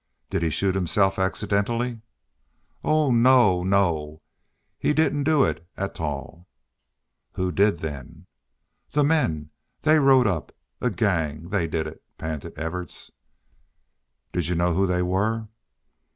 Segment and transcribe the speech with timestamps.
[0.31, 2.01] "Did he shoot himself accidentally?"
[2.83, 3.63] "Oh no!
[3.63, 4.23] No!
[4.79, 6.47] He didn't do it atall."
[7.33, 8.25] "Who did, then?"
[8.89, 9.51] "The men
[9.81, 13.11] they rode up a gang they did it," panted Evarts.
[14.33, 15.49] "Did you know who they were?"